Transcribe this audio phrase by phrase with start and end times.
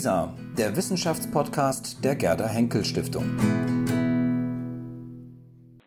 [0.00, 3.36] WISA, der Wissenschaftspodcast der Gerda Henkel Stiftung.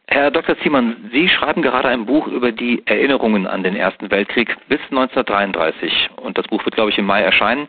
[0.05, 0.55] Herr Dr.
[0.59, 6.11] Ziemann, Sie schreiben gerade ein Buch über die Erinnerungen an den Ersten Weltkrieg bis 1933
[6.21, 7.68] und das Buch wird, glaube ich, im Mai erscheinen.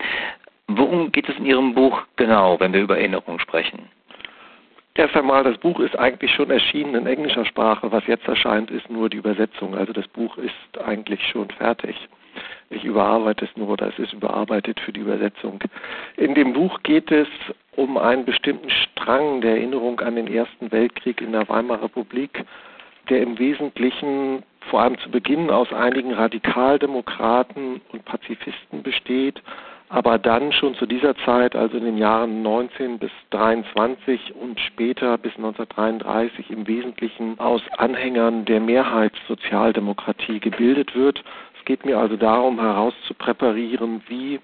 [0.67, 3.89] Worum geht es in Ihrem Buch genau, wenn wir über Erinnerungen sprechen?
[4.97, 7.91] Erst einmal, das Buch ist eigentlich schon erschienen in englischer Sprache.
[7.91, 9.75] Was jetzt erscheint, ist nur die Übersetzung.
[9.75, 11.97] Also das Buch ist eigentlich schon fertig.
[12.71, 15.61] Ich überarbeite es nur oder es ist überarbeitet für die Übersetzung.
[16.17, 17.29] In dem Buch geht es
[17.77, 22.45] um einen bestimmten Strang der Erinnerung an den Ersten Weltkrieg in der Weimarer Republik,
[23.11, 29.43] der im Wesentlichen vor allem zu Beginn aus einigen Radikaldemokraten und Pazifisten besteht
[29.95, 35.19] aber dann schon zu dieser Zeit, also in den Jahren 19 bis 23 und später
[35.19, 41.23] bis 1933 im Wesentlichen aus Anhängern der Mehrheitssozialdemokratie gebildet wird.
[41.65, 44.39] Es geht mir also darum, herauszupräparieren, wie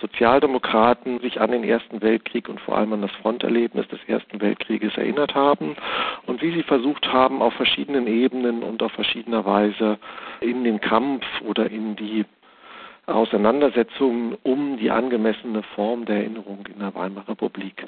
[0.00, 4.96] Sozialdemokraten sich an den Ersten Weltkrieg und vor allem an das Fronterlebnis des Ersten Weltkrieges
[4.96, 5.76] erinnert haben
[6.24, 9.98] und wie sie versucht haben, auf verschiedenen Ebenen und auf verschiedener Weise
[10.40, 12.24] in den Kampf oder in die
[13.04, 17.84] Auseinandersetzungen um die angemessene Form der Erinnerung in der Weimarer Republik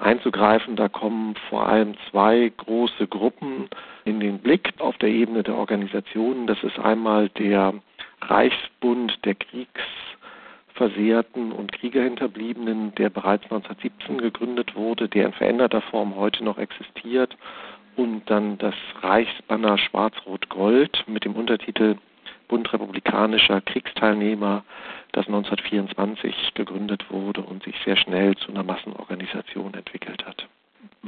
[0.00, 0.76] einzugreifen.
[0.76, 3.68] Da kommen vor allem zwei große Gruppen
[4.04, 6.46] in den Blick auf der Ebene der Organisationen.
[6.46, 7.74] Das ist einmal der
[8.22, 16.44] Reichsbund der Kriegsversehrten und Kriegerhinterbliebenen, der bereits 1917 gegründet wurde, der in veränderter Form heute
[16.44, 17.36] noch existiert.
[17.96, 21.96] Und dann das Reichsbanner Schwarz-Rot-Gold mit dem Untertitel
[22.48, 24.64] Bund republikanischer Kriegsteilnehmer,
[25.12, 30.48] das 1924 gegründet wurde und sich sehr schnell zu einer Massenorganisation entwickelt hat.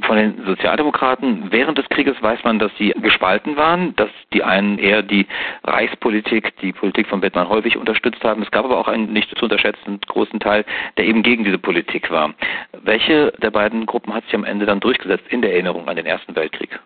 [0.01, 4.79] Von den Sozialdemokraten während des Krieges weiß man, dass sie gespalten waren, dass die einen
[4.79, 5.27] eher die
[5.63, 8.41] Reichspolitik, die Politik von Bettmann häufig unterstützt haben.
[8.41, 10.65] Es gab aber auch einen nicht zu unterschätzenden großen Teil,
[10.97, 12.33] der eben gegen diese Politik war.
[12.81, 16.07] Welche der beiden Gruppen hat sich am Ende dann durchgesetzt in der Erinnerung an den
[16.07, 16.79] Ersten Weltkrieg?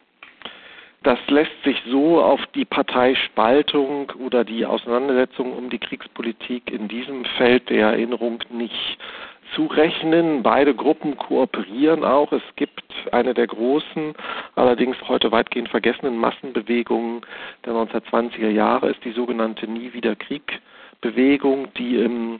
[1.04, 7.24] Das lässt sich so auf die Parteispaltung oder die Auseinandersetzung um die Kriegspolitik in diesem
[7.38, 8.98] Feld der Erinnerung nicht
[9.56, 10.44] zurechnen.
[10.44, 12.32] Beide Gruppen kooperieren auch.
[12.32, 14.14] Es gibt eine der großen,
[14.56, 17.22] allerdings heute weitgehend vergessenen Massenbewegungen
[17.66, 20.60] der 1920er Jahre, ist die sogenannte Nie wieder Krieg
[21.02, 22.40] Bewegung, die im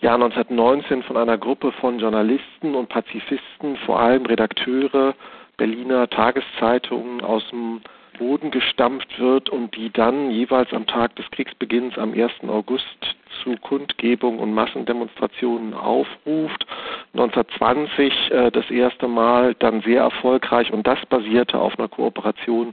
[0.00, 5.14] Jahr 1919 von einer Gruppe von Journalisten und Pazifisten, vor allem Redakteure,
[5.56, 7.80] Berliner Tageszeitungen aus dem
[8.18, 12.32] Boden gestampft wird und die dann jeweils am Tag des Kriegsbeginns am 1.
[12.48, 16.66] August zu Kundgebung und Massendemonstrationen aufruft.
[17.12, 22.72] 1920 äh, das erste Mal dann sehr erfolgreich und das basierte auf einer Kooperation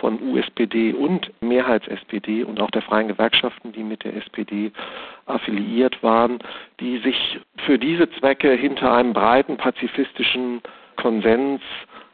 [0.00, 4.72] von USPD und Mehrheits-SPD und auch der freien Gewerkschaften, die mit der SPD
[5.26, 6.38] affiliiert waren,
[6.80, 10.62] die sich für diese Zwecke hinter einem breiten pazifistischen
[10.96, 11.60] Konsens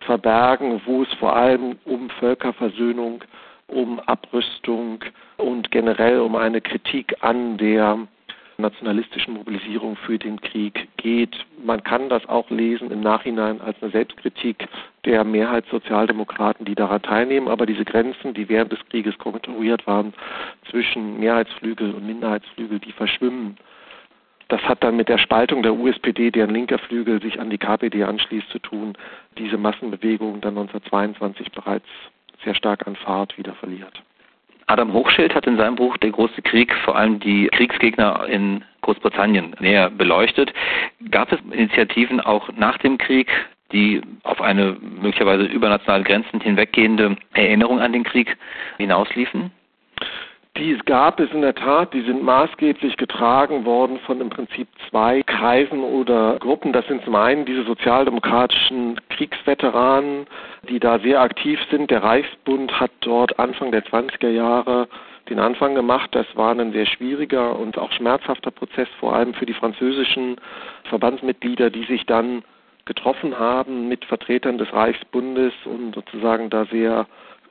[0.06, 3.24] verbergen, wo es vor allem um Völkerversöhnung,
[3.66, 5.04] um Abrüstung
[5.36, 7.98] und generell um eine Kritik an der
[8.56, 11.34] nationalistischen Mobilisierung für den Krieg geht.
[11.64, 14.68] Man kann das auch lesen im Nachhinein als eine Selbstkritik
[15.04, 17.48] der Mehrheitssozialdemokraten, die daran teilnehmen.
[17.48, 20.14] Aber diese Grenzen, die während des Krieges konstruiert waren
[20.70, 23.56] zwischen Mehrheitsflügel und Minderheitsflügel, die verschwimmen
[24.48, 28.04] das hat dann mit der Spaltung der USPD, deren linker Flügel sich an die KPD
[28.04, 28.94] anschließt, zu tun,
[29.38, 31.86] diese Massenbewegung dann 1922 bereits
[32.44, 34.02] sehr stark an Fahrt wieder verliert.
[34.66, 39.54] Adam Hochschild hat in seinem Buch Der große Krieg vor allem die Kriegsgegner in Großbritannien
[39.60, 40.52] näher beleuchtet.
[41.10, 43.30] Gab es Initiativen auch nach dem Krieg,
[43.72, 48.36] die auf eine möglicherweise übernationale Grenzen hinweggehende Erinnerung an den Krieg
[48.78, 49.50] hinausliefen?
[50.56, 55.20] Die gab es in der Tat, die sind maßgeblich getragen worden von im Prinzip zwei
[55.24, 56.72] Kreisen oder Gruppen.
[56.72, 60.26] Das sind zum einen diese sozialdemokratischen Kriegsveteranen,
[60.68, 61.90] die da sehr aktiv sind.
[61.90, 64.86] Der Reichsbund hat dort Anfang der 20er Jahre
[65.28, 66.10] den Anfang gemacht.
[66.14, 70.36] Das war ein sehr schwieriger und auch schmerzhafter Prozess, vor allem für die französischen
[70.84, 72.44] Verbandsmitglieder, die sich dann
[72.84, 77.06] getroffen haben mit Vertretern des Reichsbundes und sozusagen da sehr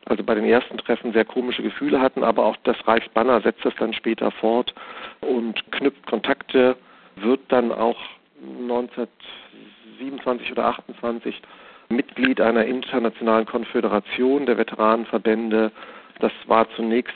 [0.05, 3.73] also bei den ersten Treffen sehr komische Gefühle hatten, aber auch das Reichsbanner setzt das
[3.79, 4.73] dann später fort
[5.21, 6.75] und knüpft Kontakte,
[7.15, 7.99] wird dann auch
[8.41, 11.41] 1927 oder 28
[11.89, 15.71] Mitglied einer internationalen Konföderation der Veteranenverbände.
[16.19, 17.13] Das war zunächst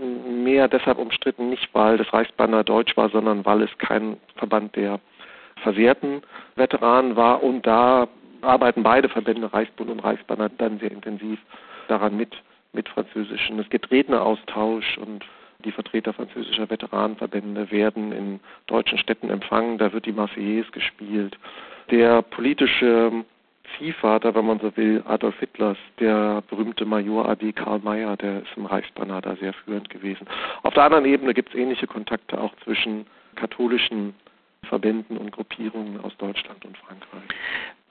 [0.00, 5.00] mehr deshalb umstritten, nicht weil das Reichsbanner deutsch war, sondern weil es kein Verband der
[5.62, 6.22] versehrten
[6.56, 7.42] Veteranen war.
[7.42, 8.08] Und da
[8.42, 11.38] arbeiten beide Verbände, Reichsbund und Reichsbanner, dann sehr intensiv
[11.90, 12.34] daran mit,
[12.72, 13.58] mit Französischen.
[13.58, 15.24] Es gibt Redneraustausch und
[15.64, 21.36] Die Vertreter französischer Veteranenverbände werden in deutschen Städten empfangen, da wird die Marseillaise gespielt.
[21.90, 23.24] Der politische
[23.76, 28.56] Ziehvater, wenn man so will, Adolf Hitlers, der berühmte Major AD Karl Mayer, der ist
[28.56, 30.26] im Reichsbanner da sehr führend gewesen.
[30.62, 34.14] Auf der anderen Ebene gibt es ähnliche Kontakte auch zwischen katholischen
[34.64, 37.28] Verbänden und Gruppierungen aus Deutschland und Frankreich.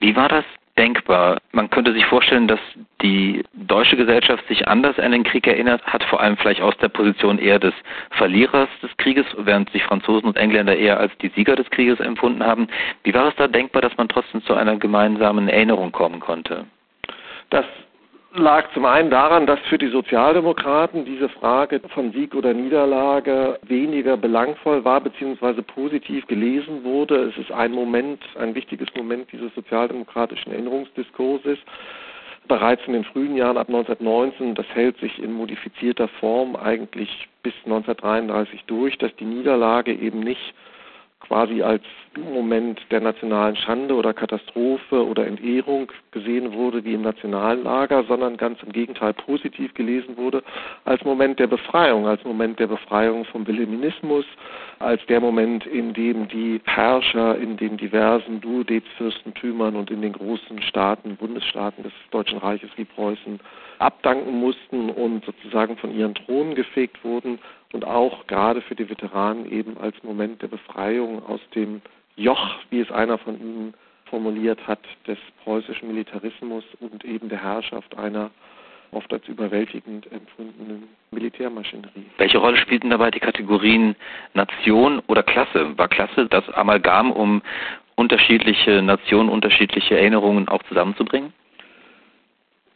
[0.00, 0.44] Wie war das
[0.78, 1.38] denkbar?
[1.52, 2.60] Man könnte sich vorstellen, dass
[3.02, 6.88] die deutsche Gesellschaft sich anders an den Krieg erinnert hat, vor allem vielleicht aus der
[6.88, 7.74] Position eher des
[8.10, 12.44] Verlierers des Krieges, während sich Franzosen und Engländer eher als die Sieger des Krieges empfunden
[12.44, 12.68] haben.
[13.04, 16.66] Wie war es da denkbar, dass man trotzdem zu einer gemeinsamen Erinnerung kommen konnte?
[17.50, 17.64] Das
[18.34, 24.16] lag zum einen daran, dass für die Sozialdemokraten diese Frage von Sieg oder Niederlage weniger
[24.16, 25.62] belangvoll war bzw.
[25.62, 27.24] positiv gelesen wurde.
[27.24, 31.58] Es ist ein Moment, ein wichtiges Moment dieses sozialdemokratischen Erinnerungsdiskurses.
[32.46, 37.54] Bereits in den frühen Jahren ab 1919, das hält sich in modifizierter Form eigentlich bis
[37.64, 40.54] 1933 durch, dass die Niederlage eben nicht
[41.20, 41.82] quasi als
[42.16, 48.60] Moment der nationalen Schande oder Katastrophe oder Entehrung gesehen wurde wie im Nationallager, sondern ganz
[48.62, 50.42] im Gegenteil positiv gelesen wurde
[50.84, 54.24] als Moment der Befreiung, als Moment der Befreiung vom Wilhelminismus,
[54.80, 60.60] als der Moment, in dem die Herrscher in den diversen Duodezfürstentümern und in den großen
[60.62, 63.38] Staaten, Bundesstaaten des Deutschen Reiches wie Preußen
[63.78, 67.38] abdanken mussten und sozusagen von ihren Thronen gefegt wurden
[67.72, 71.80] und auch gerade für die Veteranen eben als Moment der Befreiung aus dem
[72.16, 73.74] Joch, wie es einer von ihnen
[74.06, 78.30] formuliert hat, des preußischen Militarismus und eben der Herrschaft einer
[78.92, 82.06] oft als überwältigend empfundenen Militärmaschinerie.
[82.18, 83.94] Welche Rolle spielten dabei die Kategorien
[84.34, 85.78] Nation oder Klasse?
[85.78, 87.40] War Klasse das Amalgam, um
[87.94, 91.32] unterschiedliche Nationen, unterschiedliche Erinnerungen auch zusammenzubringen?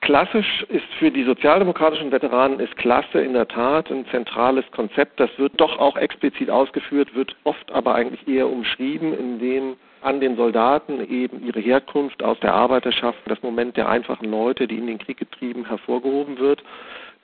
[0.04, 5.18] Klassisch ist für die sozialdemokratischen Veteranen ist Klasse in der Tat ein zentrales Konzept.
[5.18, 10.36] Das wird doch auch explizit ausgeführt, wird oft aber eigentlich eher umschrieben, indem an den
[10.36, 14.98] Soldaten eben ihre Herkunft aus der Arbeiterschaft, das Moment der einfachen Leute, die in den
[14.98, 16.62] Krieg getrieben, hervorgehoben wird.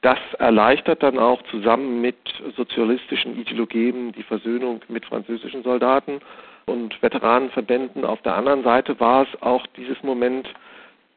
[0.01, 2.17] Das erleichtert dann auch zusammen mit
[2.57, 6.21] sozialistischen Ideologien die Versöhnung mit französischen Soldaten
[6.65, 8.07] und Veteranenverbänden.
[8.07, 10.49] Auf der anderen Seite war es auch dieses Moment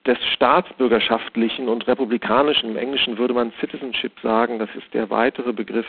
[0.05, 5.85] des staatsbürgerschaftlichen und republikanischen, im Englischen würde man Citizenship sagen, das ist der weitere Begriff,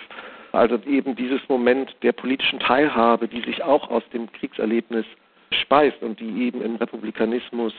[0.52, 5.04] also eben dieses Moment der politischen Teilhabe, die sich auch aus dem Kriegserlebnis
[5.50, 7.74] speist und die eben im Republikanismus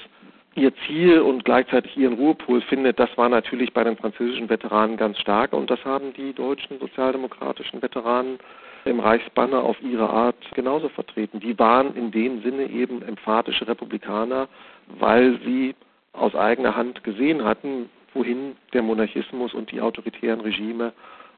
[0.56, 5.20] ihr Ziel und gleichzeitig ihren Ruhepol findet, das war natürlich bei den französischen Veteranen ganz
[5.20, 5.54] stark.
[5.54, 8.40] Und das haben die deutschen sozialdemokratischen Veteranen
[8.86, 11.40] im Reichsbanner auf ihre Art genauso vertreten.
[11.40, 14.48] Die waren in dem Sinne eben emphatische Republikaner,
[15.00, 15.76] weil sie
[16.18, 20.94] aus eigener Hand gesehen hatten, wohin der Monarchismus und die autoritären Regime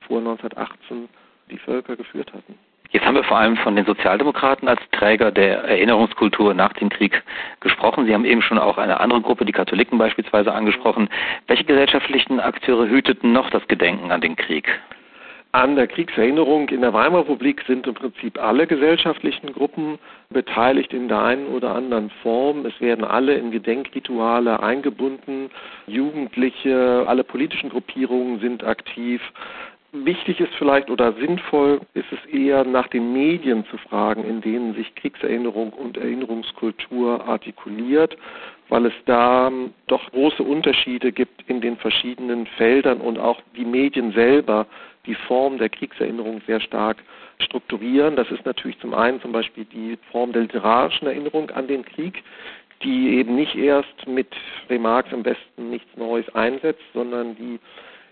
[0.07, 1.09] vor 1918
[1.49, 2.57] die Völker geführt hatten.
[2.91, 7.21] Jetzt haben wir vor allem von den Sozialdemokraten als Träger der Erinnerungskultur nach dem Krieg
[7.59, 8.05] gesprochen.
[8.05, 11.09] Sie haben eben schon auch eine andere Gruppe, die Katholiken beispielsweise, angesprochen.
[11.47, 14.79] Welche gesellschaftlichen Akteure hüteten noch das Gedenken an den Krieg?
[15.57, 19.97] An der Kriegserinnerung in der Weimarer Republik sind im Prinzip alle gesellschaftlichen Gruppen
[20.29, 22.63] beteiligt in der einen oder anderen Form.
[22.67, 25.49] Es werden alle in Gedenkrituale eingebunden.
[25.87, 29.19] Jugendliche, alle politischen Gruppierungen sind aktiv.
[29.93, 34.75] Wichtig ist vielleicht oder sinnvoll ist es eher nach den Medien zu fragen, in denen
[34.75, 38.15] sich Kriegserinnerung und Erinnerungskultur artikuliert,
[38.69, 39.51] weil es da
[39.87, 44.67] doch große Unterschiede gibt in den verschiedenen Feldern und auch die Medien selber
[45.07, 46.97] die Form der Kriegserinnerung sehr stark
[47.39, 48.15] strukturieren.
[48.15, 52.23] Das ist natürlich zum einen zum Beispiel die Form der literarischen Erinnerung an den Krieg,
[52.83, 54.27] die eben nicht erst mit
[54.69, 57.59] Remarques im Westen nichts Neues einsetzt, sondern die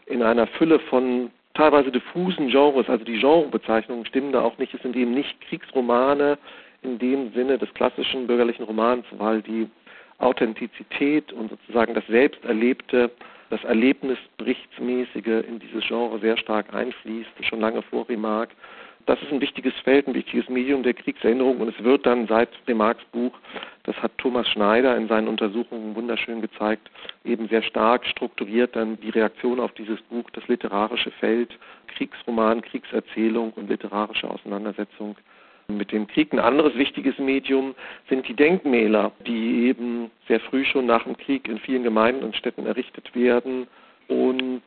[0.08, 4.82] in einer Fülle von teilweise diffusen Genres, also die Genrebezeichnungen stimmen da auch nicht, es
[4.82, 6.38] sind eben nicht Kriegsromane
[6.82, 9.68] in dem Sinne des klassischen bürgerlichen Romans, weil die
[10.20, 13.12] Authentizität und sozusagen das Selbsterlebte
[13.56, 18.54] das Erlebnisberichtsmäßige in dieses Genre sehr stark einfließt, schon lange vor Remarque.
[19.06, 22.50] Das ist ein wichtiges Feld, ein wichtiges Medium der Kriegserinnerung und es wird dann seit
[22.68, 23.32] Remarques Buch,
[23.84, 26.90] das hat Thomas Schneider in seinen Untersuchungen wunderschön gezeigt,
[27.24, 31.58] eben sehr stark strukturiert dann die Reaktion auf dieses Buch, das literarische Feld,
[31.96, 35.16] Kriegsroman, Kriegserzählung und literarische Auseinandersetzung
[35.68, 36.34] mit dem Krieg.
[36.34, 37.76] Ein anderes wichtiges Medium
[38.10, 42.36] sind die Denkmäler, die eben sehr früh schon nach dem Krieg in vielen Gemeinden und
[42.36, 43.68] Städten errichtet werden
[44.08, 44.62] und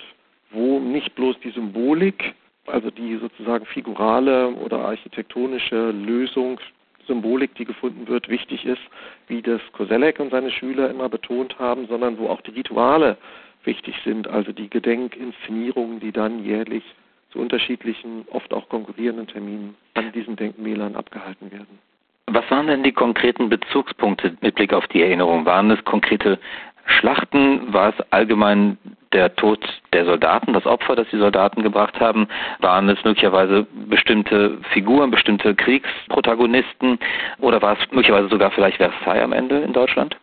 [0.51, 2.35] wo nicht bloß die Symbolik,
[2.67, 6.61] also die sozusagen figurale oder architektonische Lösung,
[7.07, 8.83] Symbolik, die gefunden wird, wichtig ist,
[9.29, 13.17] wie das Koselleck und seine Schüler immer betont haben, sondern wo auch die Rituale
[13.65, 16.85] wichtig sind, also die Gedenkinszenierungen, die dann jährlich
[17.31, 21.79] zu unterschiedlichen, oft auch konkurrierenden Terminen an diesen Denkmälern abgehalten werden.
[22.27, 25.47] Was waren denn die konkreten Bezugspunkte mit Blick auf die Erinnerung?
[25.47, 26.39] Waren es konkrete
[26.85, 27.73] Schlachten?
[27.73, 28.77] War es allgemein
[29.13, 29.61] der Tod
[29.93, 32.29] der Soldaten, das Opfer, das die Soldaten gebracht haben?
[32.61, 36.99] Waren es möglicherweise bestimmte Figuren, bestimmte Kriegsprotagonisten?
[37.39, 40.17] Oder war es möglicherweise sogar vielleicht Versailles am Ende in Deutschland?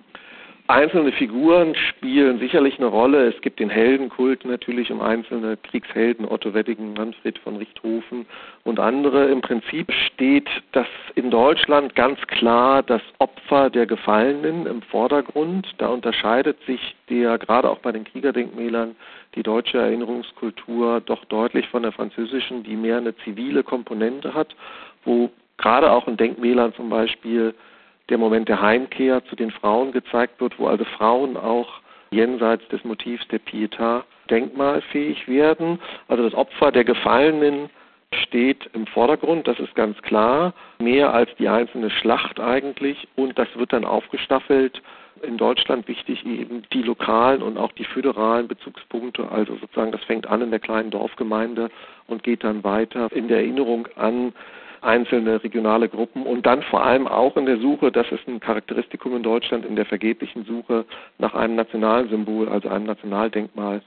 [0.67, 3.27] Einzelne Figuren spielen sicherlich eine Rolle.
[3.27, 8.25] Es gibt den Heldenkult natürlich um einzelne Kriegshelden, Otto Weddigen, Manfred von Richthofen
[8.63, 9.25] und andere.
[9.27, 15.67] Im Prinzip steht das in Deutschland ganz klar das Opfer der Gefallenen im Vordergrund.
[15.77, 18.95] Da unterscheidet sich der, gerade auch bei den Kriegerdenkmälern,
[19.35, 24.55] die deutsche Erinnerungskultur doch deutlich von der französischen, die mehr eine zivile Komponente hat,
[25.03, 27.53] wo gerade auch in Denkmälern zum Beispiel
[28.09, 31.81] der Moment der Heimkehr zu den Frauen gezeigt wird, wo also Frauen auch
[32.11, 35.79] jenseits des Motivs der Pietà denkmalfähig werden.
[36.07, 37.69] Also das Opfer der Gefallenen
[38.23, 43.47] steht im Vordergrund, das ist ganz klar, mehr als die einzelne Schlacht eigentlich und das
[43.55, 44.81] wird dann aufgestaffelt.
[45.21, 50.27] In Deutschland wichtig eben die lokalen und auch die föderalen Bezugspunkte, also sozusagen das fängt
[50.27, 51.69] an in der kleinen Dorfgemeinde
[52.07, 54.33] und geht dann weiter in der Erinnerung an
[54.85, 59.15] einzelne regionale Gruppen und dann vor allem auch in der Suche, das ist ein Charakteristikum
[59.15, 60.85] in Deutschland, in der vergeblichen Suche
[61.17, 63.81] nach einem nationalen Symbol, also einem Nationaldenkmal,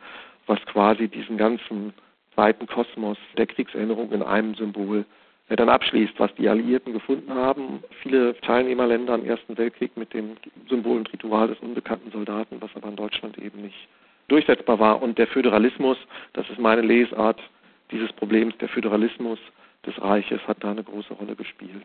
[0.47, 1.95] was quasi diesen ganzen
[2.35, 5.05] weiten Kosmos der Kriegserinnerung in einem Symbol
[5.49, 7.83] dann abschließt, was die Alliierten gefunden haben.
[8.03, 10.37] Viele Teilnehmerländer am Ersten Weltkrieg mit dem
[10.69, 13.89] Symbol und Ritual des unbekannten Soldaten, was aber in Deutschland eben nicht
[14.29, 15.01] durchsetzbar war.
[15.01, 15.97] Und der Föderalismus,
[16.35, 17.41] das ist meine Lesart
[17.91, 19.39] dieses Problems, der Föderalismus
[19.89, 21.83] des Reiches hat da eine große Rolle gespielt.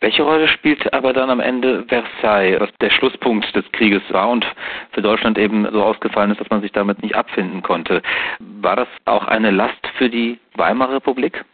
[0.00, 4.46] Welche Rolle spielt aber dann am Ende Versailles, was der Schlusspunkt des Krieges war und
[4.92, 8.02] für Deutschland eben so ausgefallen ist, dass man sich damit nicht abfinden konnte?
[8.38, 11.44] War das auch eine Last für die Weimarer Republik?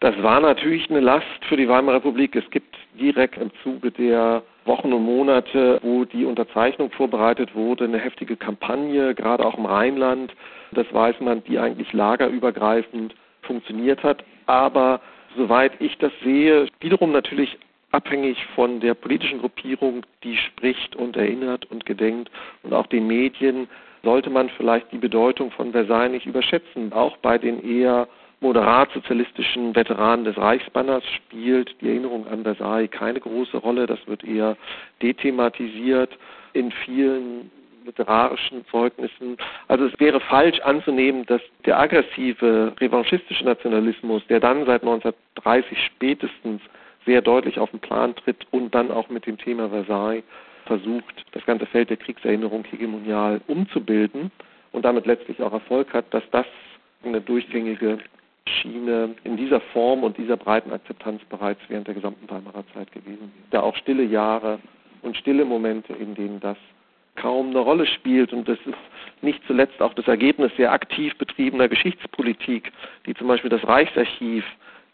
[0.00, 2.34] Das war natürlich eine Last für die Weimarer Republik.
[2.34, 7.98] Es gibt direkt im Zuge der Wochen und Monate, wo die Unterzeichnung vorbereitet wurde, eine
[7.98, 10.34] heftige Kampagne, gerade auch im Rheinland.
[10.72, 15.00] Das weiß man, die eigentlich lagerübergreifend funktioniert hat aber
[15.34, 17.56] soweit ich das sehe, wiederum natürlich
[17.90, 22.30] abhängig von der politischen Gruppierung, die spricht und erinnert und gedenkt
[22.62, 23.66] und auch den Medien,
[24.02, 26.92] sollte man vielleicht die Bedeutung von Versailles nicht überschätzen.
[26.92, 28.08] Auch bei den eher
[28.40, 33.86] moderat-sozialistischen Veteranen des Reichsbanners spielt die Erinnerung an Versailles keine große Rolle.
[33.86, 34.56] Das wird eher
[35.00, 36.10] dethematisiert.
[36.52, 37.50] In vielen
[37.84, 39.36] literarischen Zeugnissen.
[39.68, 46.60] Also es wäre falsch anzunehmen, dass der aggressive revanchistische Nationalismus, der dann seit 1930 spätestens
[47.04, 50.22] sehr deutlich auf den Plan tritt und dann auch mit dem Thema Versailles
[50.66, 54.30] versucht, das ganze Feld der Kriegserinnerung hegemonial umzubilden
[54.70, 56.46] und damit letztlich auch Erfolg hat, dass das
[57.04, 57.98] eine durchgängige
[58.46, 63.32] Schiene in dieser Form und dieser breiten Akzeptanz bereits während der gesamten Weimarer Zeit gewesen
[63.38, 63.52] ist.
[63.52, 64.58] Da auch stille Jahre
[65.02, 66.56] und stille Momente, in denen das
[67.16, 68.32] kaum eine Rolle spielt.
[68.32, 68.76] Und das ist
[69.22, 72.72] nicht zuletzt auch das Ergebnis sehr aktiv betriebener Geschichtspolitik,
[73.06, 74.44] die zum Beispiel das Reichsarchiv,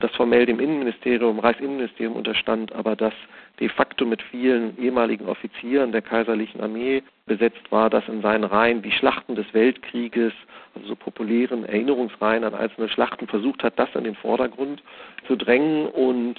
[0.01, 3.15] das formell dem Innenministerium, Reichsinnenministerium unterstand, aber das
[3.59, 8.83] de facto mit vielen ehemaligen Offizieren der kaiserlichen Armee besetzt war, das in seinen Reihen
[8.83, 10.33] die Schlachten des Weltkrieges,
[10.75, 14.83] also so populären Erinnerungsreihen an einzelne Schlachten versucht hat, das in den Vordergrund
[15.27, 16.37] zu drängen und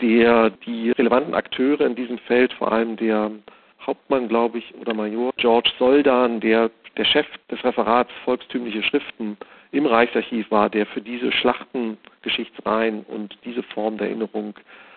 [0.00, 3.32] der die relevanten Akteure in diesem Feld, vor allem der
[3.86, 9.36] Hauptmann, glaube ich, oder Major George Soldan, der der Chef des Referats Volkstümliche Schriften
[9.72, 14.54] im Reichsarchiv war, der für diese Schlachtengeschichtsreihen und diese Form der Erinnerung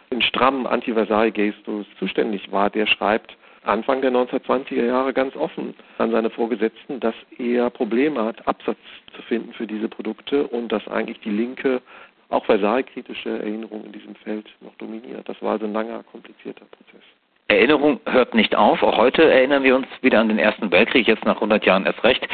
[0.09, 6.29] in strammen Anti-Versailles-Gestus zuständig war, der schreibt Anfang der 1920er Jahre ganz offen an seine
[6.29, 8.79] Vorgesetzten, dass er Probleme hat, Absatz
[9.15, 11.81] zu finden für diese Produkte und dass eigentlich die linke,
[12.29, 15.27] auch Versailles-kritische Erinnerung in diesem Feld noch dominiert.
[15.27, 17.03] Das war also ein langer, komplizierter Prozess.
[17.49, 18.83] Erinnerung hört nicht auf.
[18.83, 22.03] Auch heute erinnern wir uns wieder an den Ersten Weltkrieg, jetzt nach 100 Jahren erst
[22.03, 22.25] recht.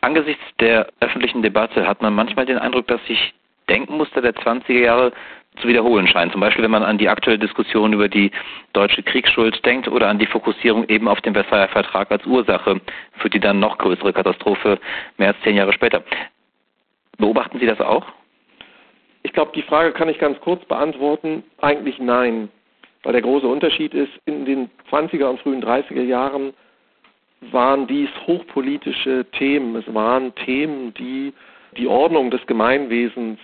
[0.00, 3.34] Angesichts der öffentlichen Debatte hat man manchmal den Eindruck, dass sich
[3.68, 5.12] Denkmuster der 20er Jahre
[5.60, 6.30] zu wiederholen scheinen.
[6.30, 8.30] Zum Beispiel, wenn man an die aktuelle Diskussion über die
[8.72, 12.80] deutsche Kriegsschuld denkt oder an die Fokussierung eben auf den Versailler Vertrag als Ursache
[13.18, 14.78] für die dann noch größere Katastrophe
[15.18, 16.02] mehr als zehn Jahre später.
[17.18, 18.06] Beobachten Sie das auch?
[19.24, 21.42] Ich glaube, die Frage kann ich ganz kurz beantworten.
[21.60, 22.48] Eigentlich nein.
[23.02, 26.52] Weil der große Unterschied ist, in den 20er und frühen 30er Jahren
[27.50, 29.74] waren dies hochpolitische Themen.
[29.76, 31.32] Es waren Themen, die
[31.76, 33.38] die Ordnung des Gemeinwesens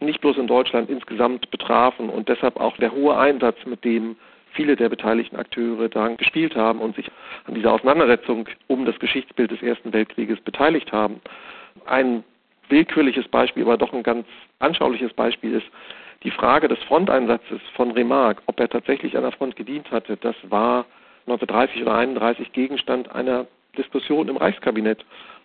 [0.00, 4.16] nicht bloß in Deutschland insgesamt betrafen und deshalb auch der hohe Einsatz, mit dem
[4.52, 7.10] viele der beteiligten Akteure daran gespielt haben und sich
[7.46, 11.20] an dieser Auseinandersetzung um das Geschichtsbild des Ersten Weltkrieges beteiligt haben.
[11.86, 12.24] Ein
[12.68, 14.26] willkürliches Beispiel, aber doch ein ganz
[14.58, 15.66] anschauliches Beispiel ist,
[16.24, 20.36] die Frage des Fronteinsatzes von Remarque, ob er tatsächlich an der Front gedient hatte, das
[20.48, 20.86] war
[21.26, 25.04] 1930 oder 31 Gegenstand einer Diskussion im Reichskabinett,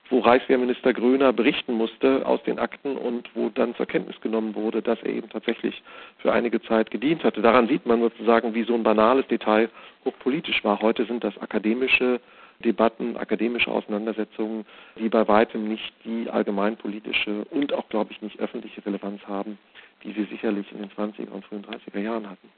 [0.10, 4.81] wo Reichswehrminister Gröner berichten musste aus den Akten und wo dann zur Kenntnis genommen wurde,
[4.81, 5.81] dass er eben tatsächlich
[6.19, 7.41] für einige Zeit gedient hatte.
[7.41, 9.69] Daran sieht man sozusagen, wie so ein banales Detail
[10.05, 10.81] hochpolitisch war.
[10.81, 12.22] Heute sind das akademische
[12.59, 14.65] Debatten, akademische Auseinandersetzungen,
[14.97, 19.57] die bei weitem nicht die allgemeinpolitische und auch, glaube ich, nicht öffentliche Relevanz haben,
[20.03, 22.49] die sie sicherlich in den 20er und frühen 30er Jahren hatten.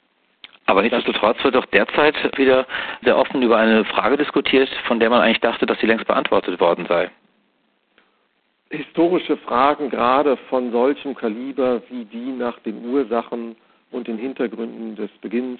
[0.65, 2.68] Aber nichtsdestotrotz wird doch derzeit wieder
[3.03, 6.60] sehr offen über eine Frage diskutiert, von der man eigentlich dachte, dass sie längst beantwortet
[6.60, 7.10] worden sei.
[8.70, 13.56] Historische Fragen, gerade von solchem Kaliber wie die nach den Ursachen
[13.89, 15.60] und den Hintergründen des Beginns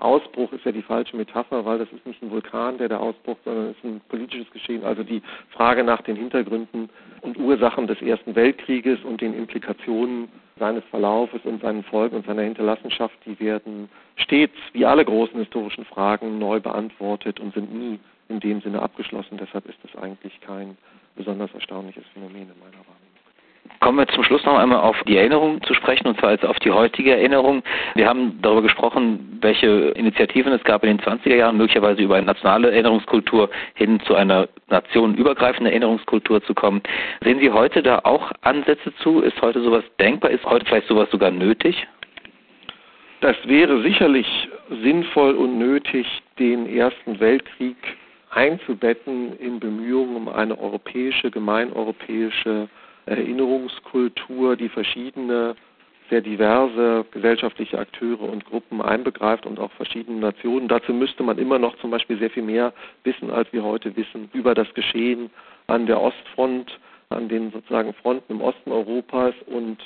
[0.00, 3.40] Ausbruch ist ja die falsche Metapher, weil das ist nicht ein Vulkan, der da ausbrucht,
[3.44, 4.84] sondern es ist ein politisches Geschehen.
[4.84, 6.88] Also die Frage nach den Hintergründen
[7.20, 10.28] und Ursachen des Ersten Weltkrieges und den Implikationen
[10.58, 15.84] seines Verlaufes und seinen Folgen und seiner Hinterlassenschaft, die werden stets, wie alle großen historischen
[15.84, 19.38] Fragen, neu beantwortet und sind nie in dem Sinne abgeschlossen.
[19.38, 20.76] Deshalb ist es eigentlich kein
[21.16, 22.99] besonders erstaunliches Phänomen in meiner Wahrnehmung.
[23.78, 26.58] Kommen wir zum Schluss noch einmal auf die Erinnerung zu sprechen, und zwar jetzt auf
[26.58, 27.62] die heutige Erinnerung.
[27.94, 32.26] Wir haben darüber gesprochen, welche Initiativen es gab in den 20er Jahren, möglicherweise über eine
[32.26, 36.82] nationale Erinnerungskultur hin zu einer nationenübergreifenden Erinnerungskultur zu kommen.
[37.24, 39.20] Sehen Sie heute da auch Ansätze zu?
[39.20, 40.30] Ist heute sowas denkbar?
[40.30, 41.86] Ist heute vielleicht sowas sogar nötig?
[43.22, 44.26] Das wäre sicherlich
[44.82, 46.06] sinnvoll und nötig,
[46.38, 47.76] den Ersten Weltkrieg
[48.30, 52.68] einzubetten in Bemühungen um eine europäische, gemeineuropäische
[53.06, 55.56] Erinnerungskultur, die verschiedene,
[56.10, 60.66] sehr diverse gesellschaftliche Akteure und Gruppen einbegreift und auch verschiedene Nationen.
[60.66, 62.72] Dazu müsste man immer noch zum Beispiel sehr viel mehr
[63.04, 65.30] wissen, als wir heute wissen, über das Geschehen
[65.68, 66.78] an der Ostfront,
[67.10, 69.78] an den sozusagen Fronten im Osten Europas und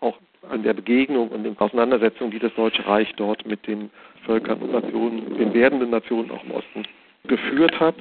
[0.00, 3.90] auch an der Begegnung und den Auseinandersetzungen, die das Deutsche Reich dort mit den
[4.24, 6.84] Völkern und Nationen, den werdenden Nationen auch im Osten
[7.24, 7.96] geführt hat.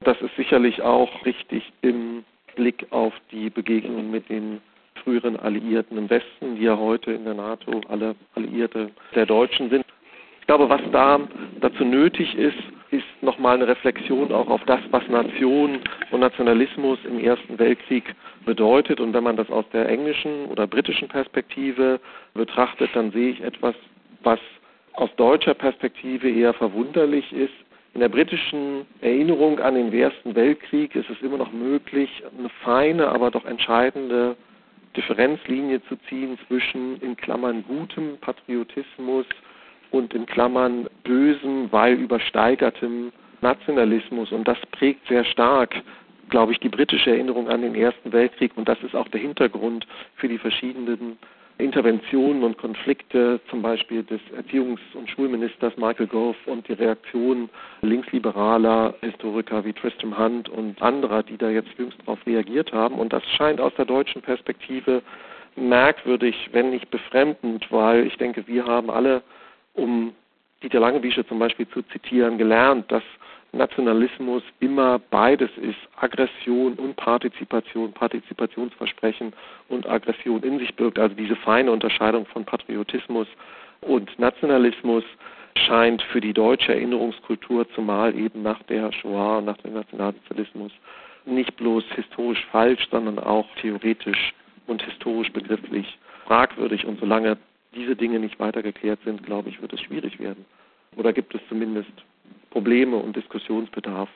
[0.00, 4.60] Das ist sicherlich auch richtig im Blick auf die Begegnung mit den
[5.02, 9.84] früheren Alliierten im Westen, die ja heute in der NATO alle Alliierte der Deutschen sind.
[10.40, 11.20] Ich glaube, was da
[11.60, 12.58] dazu nötig ist,
[12.90, 15.78] ist nochmal eine Reflexion auch auf das, was Nation
[16.10, 18.04] und Nationalismus im Ersten Weltkrieg
[18.44, 19.00] bedeutet.
[19.00, 22.00] Und wenn man das aus der englischen oder britischen Perspektive
[22.34, 23.74] betrachtet, dann sehe ich etwas,
[24.22, 24.40] was
[24.92, 27.54] aus deutscher Perspektive eher verwunderlich ist,
[27.94, 33.08] in der britischen Erinnerung an den Ersten Weltkrieg ist es immer noch möglich, eine feine,
[33.08, 34.36] aber doch entscheidende
[34.96, 39.26] Differenzlinie zu ziehen zwischen in Klammern gutem Patriotismus
[39.90, 44.32] und in Klammern bösem, weil übersteigertem Nationalismus.
[44.32, 45.74] Und das prägt sehr stark,
[46.30, 48.52] glaube ich, die britische Erinnerung an den Ersten Weltkrieg.
[48.56, 51.18] Und das ist auch der Hintergrund für die verschiedenen
[51.58, 57.48] Interventionen und Konflikte, zum Beispiel des Erziehungs- und Schulministers Michael Gove und die Reaktion
[57.82, 62.96] linksliberaler Historiker wie Tristram Hunt und anderer, die da jetzt jüngst darauf reagiert haben.
[62.98, 65.02] Und das scheint aus der deutschen Perspektive
[65.56, 69.22] merkwürdig, wenn nicht befremdend, weil ich denke, wir haben alle,
[69.74, 70.12] um
[70.62, 73.02] Dieter Langebische zum Beispiel zu zitieren, gelernt, dass
[73.52, 79.34] Nationalismus immer beides ist, Aggression und Partizipation, Partizipationsversprechen
[79.68, 80.98] und Aggression in sich birgt.
[80.98, 83.28] Also diese feine Unterscheidung von Patriotismus
[83.82, 85.04] und Nationalismus
[85.66, 90.72] scheint für die deutsche Erinnerungskultur, zumal eben nach der Shoah, nach dem Nationalsozialismus,
[91.26, 94.32] nicht bloß historisch falsch, sondern auch theoretisch
[94.66, 96.86] und historisch begrifflich fragwürdig.
[96.86, 97.36] Und solange
[97.74, 100.44] diese Dinge nicht weiter geklärt sind, glaube ich, wird es schwierig werden.
[100.96, 101.92] Oder gibt es zumindest
[102.52, 104.10] Probleme und Diskussionsbedarf,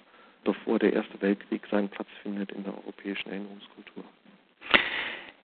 [0.45, 4.05] bevor der Erste Weltkrieg seinen Platz findet in der europäischen Erinnerungskultur.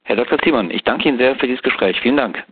[0.05, 0.39] Herr Dr.
[0.41, 1.99] Ziemann, ich danke Ihnen sehr für dieses Gespräch.
[2.01, 2.45] Vielen Dank.